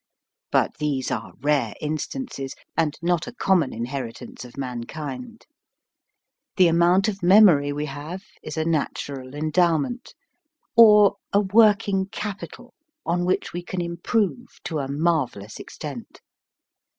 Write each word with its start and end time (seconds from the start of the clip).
But 0.51 0.77
these 0.79 1.11
are 1.11 1.33
rare 1.41 1.75
instances, 1.79 2.55
and 2.75 2.97
not 3.03 3.27
a 3.27 3.31
common 3.33 3.71
inheritance 3.71 4.43
of 4.43 4.57
man 4.57 4.85
kind. 4.85 5.45
The 6.55 6.67
amount 6.69 7.07
of 7.07 7.21
memory 7.21 7.71
we 7.71 7.85
have 7.85 8.23
is 8.41 8.57
a 8.57 8.65
natural 8.65 9.35
endowment, 9.35 10.15
or 10.75 11.17
a 11.31 11.41
working 11.41 12.07
capital 12.07 12.73
on 13.05 13.25
which 13.25 13.53
we 13.53 13.61
can 13.61 13.79
im 13.79 13.97
prove 13.97 14.47
to 14.63 14.79
a 14.79 14.87
marvelous 14.87 15.59
extent. 15.59 16.21